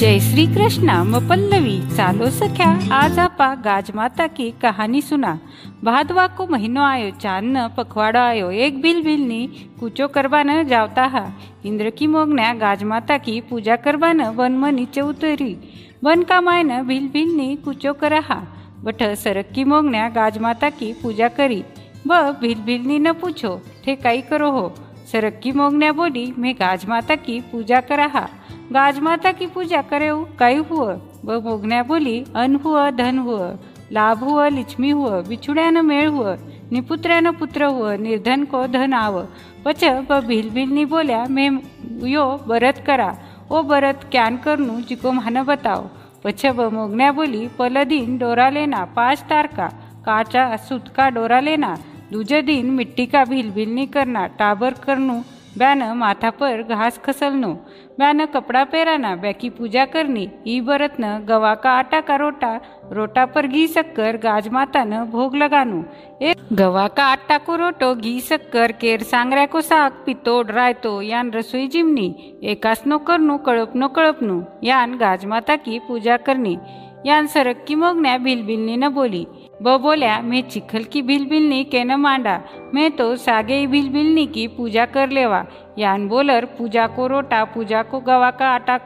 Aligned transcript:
जय 0.00 0.18
श्री 0.20 0.46
कृष्णा 0.46 1.02
म 1.04 1.18
पल्लवी 1.28 1.80
चालो 1.96 2.28
सख्या, 2.30 2.68
आज 2.92 3.18
आपा 3.18 3.54
गाजमाता 3.54 4.26
की 4.26 4.50
कहानी 4.50 5.00
सुना। 5.02 5.38
भादवा 5.84 6.26
को 6.26 6.46
महीनो 6.46 6.82
आयो 6.82 7.10
चाँद 7.10 7.44
न 7.44 7.68
पखवाड़ो 7.68 8.20
आयो, 8.20 8.50
एक 8.50 8.80
बिल 8.82 9.02
बिल 9.02 9.20
नी 9.20 9.46
कूचो 9.80 10.08
करवान 10.08 10.68
जावता 10.68 11.04
हा। 11.06 11.32
इंद्र 11.64 11.90
की 11.90 12.06
मोगण्या 12.06 12.52
गाजमाता 12.54 13.18
की 13.18 13.40
पूजा 13.40 13.76
करवान 13.76 14.22
वन 14.22 14.52
म 14.52 14.66
नीचे 14.66 15.00
उतरी। 15.00 15.56
वन 16.04 16.22
का 16.22 16.40
मायन 16.40 16.82
भिल 16.82 17.08
भिल 17.08 17.36
नी 17.36 17.56
कूचो 17.56 17.92
करा 17.92 18.20
हा। 18.20 18.40
बठ 18.84 19.02
सरक 19.02 19.52
की 19.54 19.64
मोगण्या 19.64 20.08
गाजमाता 20.08 20.70
की 20.70 20.92
पूजा 20.92 21.28
करी। 21.28 21.62
ब 22.06 22.38
भिल 22.40 22.60
भिल 22.60 22.86
नी 22.86 22.98
न 22.98 23.12
पूछो 23.12 23.60
थे 23.86 23.96
कई 23.96 24.20
गाजमाता 28.72 29.32
की 29.32 29.46
पूजा 29.46 29.80
करा 29.82 30.12
काय 30.38 30.54
गाज 30.54 30.62
माता 30.62 30.72
की 30.72 30.96
पूजा 30.96 31.24
व 31.24 31.38
मोगण्या 31.40 31.82
बोली 31.82 32.22
अन 32.34 32.56
हुअ 32.64 32.88
धन 32.90 33.18
हुअ 33.18 33.48
लाभ 33.92 34.22
हुव 34.24 34.44
लिच्छमी 34.46 34.90
हुअ 34.90 35.20
बिछुड्यानं 35.28 35.82
मेळ 35.82 36.08
हुआ 36.08 36.34
निपुत्र्यानं 36.70 37.30
पुत्र 37.30 37.64
हुअ 37.66 37.94
निर्धन 37.96 38.44
को 38.44 38.66
धन 38.66 38.92
आव 38.92 39.20
पच 39.64 39.84
ब 40.08 40.20
भिलभिलनी 40.26 40.84
बोल्या 40.84 41.24
मे 41.30 41.48
यो 42.10 42.24
बरत 42.46 42.82
करा 42.86 43.10
ओ 43.50 43.62
बरत 43.62 44.06
क्यान 44.12 44.36
करनू 44.36 44.80
जिको 44.88 45.12
मान 45.12 45.42
बताव 45.42 45.88
पछ 46.24 46.46
ब 46.46 46.68
मोगण्या 46.72 47.10
बोली 47.12 47.46
पलदीन 47.58 48.16
डोरा 48.18 48.48
लेना 48.50 48.84
पाच 48.96 49.22
तारका 49.30 49.68
काचा 50.06 50.56
सुतका 50.68 51.08
डोरा 51.08 51.40
लेना 51.40 51.74
दूजे 52.12 52.42
दिन 52.42 52.70
मिट्टी 52.70 53.06
का 53.06 53.24
भिलभिलनी 53.24 53.86
करना 53.86 54.26
टाबर 54.38 54.72
करणू 54.86 55.20
ब्यानं 55.58 55.94
माथा 55.96 56.30
पर 56.30 56.62
घास 56.62 56.98
खसलनो 57.04 57.52
ब्यानं 57.98 58.26
कपड़ा 58.34 58.62
पेराना 58.64 59.14
बॅकी 59.22 59.48
पूजा 59.50 59.84
करनी 59.94 60.28
ई 60.46 60.60
बरतनं 60.60 61.26
गवा 61.28 61.54
का 61.64 61.70
आटा 61.78 62.00
का 62.00 62.16
रोटा 62.16 62.52
रोटा 62.92 63.24
पर 63.26 63.46
घी 63.46 63.66
सक्कर 63.68 64.16
गाज 64.16 64.48
माता 64.48 64.84
भोग 65.06 65.34
लगानो 65.36 65.82
ए 66.22 66.34
गवा 66.52 66.86
का 66.96 67.04
आटा 67.06 67.38
को 67.38 67.56
रोटो 67.56 67.94
घी 67.96 68.20
सक्कर 68.20 68.72
केर 68.80 69.02
सांगऱ्या 69.10 69.46
को 69.46 69.60
साग 69.60 70.02
पितोड 70.06 70.50
रायतो 70.50 71.00
यान 71.02 71.30
रसोई 71.34 71.66
जिमनी 71.68 72.08
एकासनो 72.52 72.98
करनो 73.08 73.36
कळपनो 73.46 73.88
कळपनो 73.96 74.40
यान 74.62 74.94
गाज 75.00 75.24
माता 75.26 75.56
की 75.56 75.78
पूजा 75.88 76.16
करनी 76.26 76.56
यान 77.06 77.26
सरक्की 77.26 77.74
मोगण्या 77.74 78.16
भिलभिलनी 78.18 78.76
न 78.76 78.88
बोली 78.94 79.24
ब 79.62 79.76
बोल्या, 79.76 80.20
मैं 80.22 80.42
चिखल 80.42 80.84
की 80.84 81.02
भिलबिलनी 81.02 81.64
के 81.64 81.84
न 81.84 81.94
मांडा। 81.94 82.40
मैं 82.74 82.90
तो 82.90 83.16
सागे 83.16 83.66
भिलबिलनी 83.66 84.26
की 84.26 84.46
पूजा 84.48 84.86
कर 84.86 85.08
लेवा। 85.08 85.44
यान 85.78 86.08
बोलर, 86.08 86.44
पूजा 86.44 86.86
को 86.86 87.06
रोटा, 87.06 87.44
पूजा 87.44 87.82
को 87.82 88.00
गवा 88.00 88.30
का 88.30 88.48
आटा, 88.48 88.78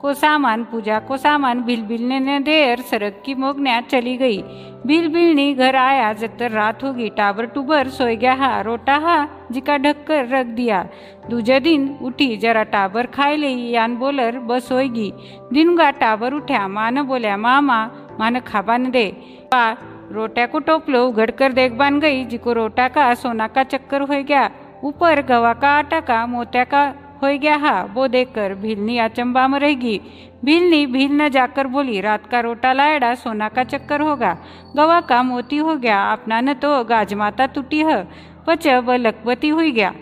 को 0.00 0.14
सामान, 0.14 0.64
पूजा 0.64 0.98
को 0.98 1.16
सामान 1.16 1.62
भिलबिलने 1.62 2.20
ने 2.20 2.38
देर 2.40 2.80
सरक 2.80 3.22
की 3.26 3.34
मोगण्या 3.34 3.80
चली 3.80 4.16
गई। 4.16 4.42
भिलबिलनी 4.86 5.54
घर 5.54 5.76
आया 5.76 6.12
जतर 6.12 6.50
रात 6.50 6.84
होगी, 6.84 7.08
टाबर 7.08 7.46
टूबर 7.46 7.88
सोई 7.88 8.16
गया 8.16 8.34
हा, 8.34 8.60
रोटा 8.60 8.96
हा, 8.96 9.28
जिका 9.52 9.76
ढक 9.76 10.04
कर 10.06 10.28
रख 10.28 10.46
दिया। 10.46 10.88
दूजे 11.30 11.60
दिन 11.60 11.98
उठी, 12.02 12.36
जरा 12.36 12.62
टाबर 12.62 13.06
खाई 13.06 13.36
ली, 13.36 13.70
यान 13.70 13.96
बोलर, 13.96 14.38
बस 14.38 14.72
होगी 14.72 15.12
दिन 15.52 15.76
गा 15.76 15.90
टाबर 15.90 16.34
उठ्या 16.34 16.66
मान 16.68 17.02
बोल्या, 17.02 17.36
मामा 17.36 17.84
मान 18.20 18.40
खाबान 18.40 18.90
दे। 18.90 19.06
पा 19.52 19.76
रोट्या 20.10 20.46
को 20.46 20.58
टोपलो 20.58 21.04
उघड़ 21.06 21.30
कर 21.30 21.52
देख 21.52 21.72
बान 21.72 22.00
गई, 22.00 22.24
जिको 22.24 22.52
रोटा 22.52 22.88
का, 22.88 23.12
सोना 23.14 23.46
का 23.46 23.62
चक्कर 23.62 24.00
हो 24.00 24.22
गया। 24.22 24.50
ऊपर 24.84 25.22
गवा 25.22 25.52
का 25.52 25.68
आटा 25.68 26.00
का 26.00 26.24
मोत्या 26.26 26.64
का 26.64 26.82
हो 27.22 27.28
गया 27.38 27.56
हा, 27.56 27.82
वो 27.94 28.08
देखकर 28.08 28.54
भीलनी 28.54 28.98
अचंबा 28.98 29.46
में 29.48 29.58
रहेगी। 29.60 30.00
भीलनी 30.44 30.86
भील 30.86 31.12
न 31.12 31.28
जाकर 31.28 31.66
बोली, 31.66 32.00
रात 32.00 32.26
का 32.26 32.40
रोटा 32.40 32.72
लायड़ा, 32.72 33.14
सोना 33.14 33.48
का 33.48 33.64
चक्कर 33.64 34.00
होगा। 34.00 34.36
गवा 34.76 35.00
का 35.00 35.22
मोती 35.22 35.56
हो 35.56 35.74
गया 35.76 36.02
अपना 36.12 36.40
न 36.40 36.54
तो 36.54 36.84
गाजमाता 36.84 37.46
टूटी 37.46 37.78
है, 37.78 38.02
पच 38.46 38.66
व 38.66 38.92
लखपति 38.92 39.48
हुई 39.48 39.70
गया। 39.70 39.94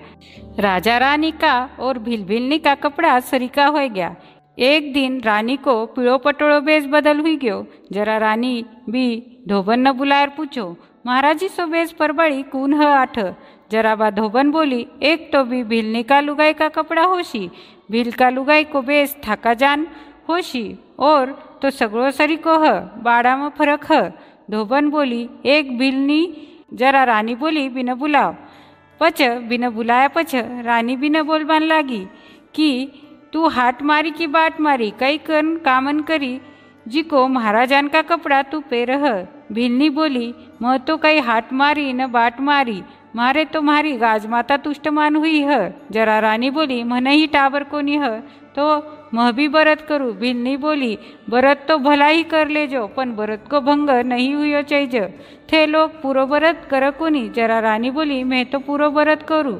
राजा 0.58 0.98
रानी 0.98 1.30
का 1.30 1.68
और 1.80 1.98
भील 1.98 2.24
भीलनी 2.24 2.58
का 2.58 2.74
कपड़ा 2.74 3.18
सरीका 3.20 3.66
हो 3.66 3.88
गया। 3.88 4.14
एक 4.58 4.92
दिन 4.92 5.20
रानी 5.20 5.56
को 5.56 5.84
पीड़ो 5.86 6.16
पटोड़ो 6.18 6.60
बेस 6.60 6.86
बदल 6.86 7.18
हुई 7.18 7.36
गयो। 7.36 7.66
जरा 7.92 8.16
रानी 8.18 8.64
भी 8.90 9.06
धोबन 9.48 9.80
न 9.86 9.92
बुलायर 9.98 10.28
पूछो 10.36 10.64
महाराजी 11.06 11.48
सो 11.48 11.66
बेस 11.72 11.92
परबड़ी 11.98 12.42
कून 12.52 12.74
ह 12.80 12.86
आठ 12.86 13.18
जरा 13.72 13.94
बा 14.00 14.08
धोबन 14.18 14.50
बोली 14.50 14.86
एक 15.10 15.30
तो 15.32 15.42
भी 15.44 15.62
भिलनी 15.72 16.02
का 16.10 16.20
लुगाई 16.20 16.52
का 16.60 16.68
कपड़ा 16.76 17.02
होशी 17.12 17.48
भील 17.90 18.10
का 18.20 18.28
लुगाई 18.30 18.64
को 18.72 18.82
बेस 18.82 19.16
थाका 19.26 19.54
जान 19.62 19.86
होशी 20.28 20.64
और 21.08 21.30
तो 21.62 21.70
सगड़ो 21.78 22.10
सरी 22.18 22.36
को 22.46 22.56
ह 22.64 22.72
बाड़ा 23.04 23.36
में 23.36 23.48
फरक 23.58 23.90
ह 23.92 24.00
धोबन 24.50 24.88
बोली 24.90 25.28
एक 25.56 25.76
भिलनी 25.78 26.20
जरा 26.80 27.02
रानी 27.04 27.34
बोली 27.42 27.68
बिन 27.76 27.94
बुलाओ 28.02 28.34
पच 29.00 29.22
बिन 29.48 29.68
बुलाया 29.74 30.08
पछ 30.16 30.34
रानी 30.66 30.96
बिन 31.02 31.22
बोलबान 31.26 31.62
लागी 31.62 32.04
कि 32.54 32.70
तू 33.32 33.46
हाट 33.56 33.82
मारी 33.90 34.10
की 34.18 34.26
बाट 34.36 34.60
मारी 34.66 34.90
कई 35.00 35.18
कन 35.26 35.56
कामन 35.64 36.00
करी 36.10 36.38
जिको 36.88 37.26
महाराजान 37.28 37.88
का 37.88 38.02
कपड़ा 38.02 38.42
तू 38.42 38.60
पेरह 38.60 39.26
भिलनी 39.52 39.90
बोली, 39.90 40.34
मह 40.62 40.76
तो 40.76 40.96
कई 40.96 41.18
हाट 41.18 41.52
मारी 41.52 41.92
न 41.92 42.06
बाट 42.06 42.40
मारी. 42.40 42.82
मारे 43.16 43.44
तो 43.44 43.62
मारी 43.62 43.92
गाजमाता 43.96 44.56
तुष्टमान 44.56 45.16
हुई 45.16 45.40
है. 45.40 45.74
जरा 45.90 46.18
रानी 46.18 46.50
बोली 46.50 46.82
मन 46.84 47.06
ही 47.06 47.26
टावर 47.26 47.64
को 47.64 47.80
नहीं 47.80 47.98
है? 47.98 48.20
तो 48.56 48.78
भी 49.12 49.46
बरत 49.48 49.80
करू 49.88 50.12
भिन्नी 50.12 50.56
बोली 50.56 50.98
बरत 51.30 51.64
तो 51.68 51.76
भलाई 51.78 52.22
कर 52.22 52.48
ले 52.48 52.66
जो 52.66 52.86
पण 52.96 53.14
बरत 53.16 53.44
को 53.50 53.60
भंग 53.60 53.90
नहीं 54.06 54.34
हुयो 54.34 54.62
चैज 54.62 54.94
थे 55.52 55.64
लोग 55.66 56.00
पूरो 56.02 56.26
बरत 56.26 56.66
कर 56.70 56.90
कोनी 56.90 57.28
जरा 57.28 57.58
रानी 57.60 57.90
बोली 57.90 58.22
मैं 58.24 58.44
तो 58.46 58.58
पूरो 58.58 58.90
बरत 58.90 59.22
करू. 59.22 59.52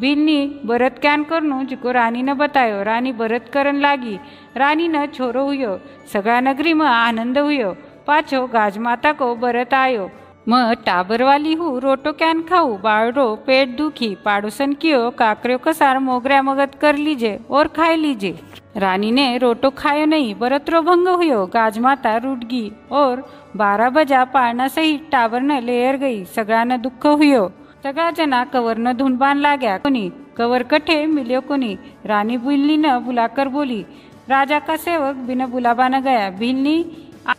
भिन्नी 0.00 0.38
बरत 0.66 0.98
कैन 0.98 1.24
करनू 1.24 1.62
जिको 1.64 1.90
रानी 1.92 2.22
ने 2.22 2.34
बतायो 2.34 2.82
रानी 2.82 3.12
बरत 3.12 3.50
करन 3.52 3.80
लागी 3.80 4.16
रानी 4.56 4.88
न 4.88 5.06
छोरो 5.14 5.44
हुयो 5.44 5.78
सगळ्या 6.12 6.40
नगरी 6.40 6.72
में 6.72 6.86
आनंद 6.86 7.38
हुयो 7.38 7.70
पाछो 8.06 8.46
गाजमाता 8.46 9.12
को 9.12 9.34
बरत 9.36 9.74
आयो 9.74 10.10
मग 10.46 10.72
टाबरवाली 10.86 11.52
हूँ, 11.54 11.80
रोटो 11.80 12.12
कैन 12.12 12.40
खाऊ 12.48 12.76
बाळरो 12.78 13.34
पेट 13.46 13.68
दुखी, 13.76 14.14
पाड़ोसन 14.24 14.72
कियो, 14.74 15.10
काकरियों 15.10 15.58
का 15.58 15.72
सार 15.72 15.98
मोगऱ्या 15.98 16.40
मगत 16.42 16.74
कर 16.80 16.96
लीजिए 16.96 17.38
और 17.50 17.68
खाए 17.76 17.96
लीजिए 17.96 18.38
रानी 18.76 19.10
ने 19.10 19.26
रोटो 19.38 19.70
खायो 19.72 20.04
नहीं, 20.06 20.34
बरतरो 20.34 20.80
भंग 20.82 21.08
हुयो 21.08 21.44
गाजमाता 21.46 22.16
रूट 22.16 22.44
गई 22.44 22.70
और 22.92 23.22
बारह 23.56 23.88
बजा 23.90 24.24
पाळना 24.34 24.68
सहित 24.68 25.08
टाबर 25.12 25.40
न 25.40 25.58
लेयर 25.64 25.96
गई 25.96 26.24
सगळ्यांना 26.36 26.76
दुःख 26.76 27.06
हुयो। 27.06 27.48
सगळा 27.84 28.10
जना 28.10 28.42
कवर 28.52 28.78
न 28.78 28.92
धुंडबान 28.98 29.38
लाग्या 29.38 29.76
कोणी 29.78 30.08
कवर 30.36 30.62
कठे 30.70 31.04
मिलियो 31.06 31.40
कोणी 31.40 31.74
रानी 32.04 32.36
बिलनी 32.36 32.76
न 32.76 32.98
बुलाकर 33.04 33.48
बोली, 33.48 33.82
राजा 34.28 34.58
का 34.58 34.76
सेवक 34.76 35.16
बिन 35.26 35.44
बुलाबा 35.46 35.88
न 35.88 36.00
गया 36.04 36.28
भिलनी 36.38 36.76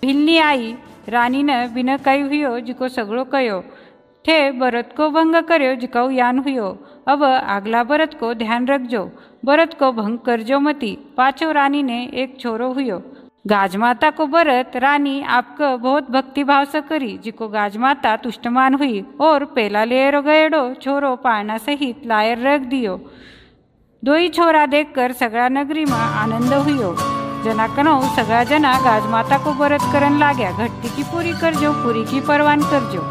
भिलनी 0.01 0.37
आई 0.39 0.73
रानी 1.09 1.41
ने 1.43 1.67
बिन 1.67 1.95
कई 1.97 2.21
हुयो 2.21 2.59
जिको 2.61 2.87
सगड़ो 2.89 3.23
कयो 3.23 3.59
थे 4.25 4.51
भरत 4.51 4.93
को 4.97 5.09
भंग 5.09 5.35
कर्यो, 5.43 5.73
जिकाऊ 5.75 6.09
यान 6.11 6.39
हुयो 6.39 6.67
अब 7.07 7.23
आगला 7.23 7.83
भरत 7.83 8.13
को 8.19 8.33
ध्यान 8.33 8.67
रखजो। 8.67 9.03
भरत 9.45 9.73
को 9.79 9.91
भंग 9.91 10.17
करजो 10.19 10.59
मती। 10.59 10.97
पाछो 11.17 11.51
रानी 11.51 11.83
ने 11.83 11.99
एक 12.13 12.39
छोरो 12.39 12.71
हुयो 12.73 13.01
गाजमाता 13.45 14.09
को 14.09 14.25
भरत 14.27 14.71
रानी 14.75 15.21
आपको 15.21 15.77
बहुत 15.77 16.09
भक्ति 16.11 16.43
भाव 16.43 16.65
से 16.65 16.81
करी, 16.81 17.17
जिको 17.17 17.47
गाजमाता 17.47 18.15
तुष्टमान 18.15 18.73
हुई 18.73 19.03
और 19.21 19.45
पेला 19.45 19.83
लेरो 19.83 20.21
गएडो 20.21 20.63
छोरो 20.73 21.15
पाळना 21.15 21.57
सहित 21.57 22.05
लायर 22.05 22.47
रख 22.47 22.61
दियो। 22.63 22.99
दो 24.03 24.13
ही 24.13 24.29
छोरा 24.29 24.65
देखकर 24.65 25.11
सगळा 25.11 25.47
नगरी 25.49 25.85
में 25.85 25.93
आनंद 25.93 26.53
जना 27.45 27.65
कनौ 27.75 27.99
सगळा 28.15 28.43
जना 28.49 28.71
गाजमाता 28.83 29.37
को 29.37 29.51
बरत 29.59 29.83
करन 29.93 30.17
लाग्या 30.19 30.51
घट्टी 30.51 30.89
की 30.95 31.03
पूरी 31.11 31.33
करजो 31.41 31.71
पूरी 31.83 32.03
की 32.11 32.19
परवान 32.27 32.61
करजो। 32.71 33.01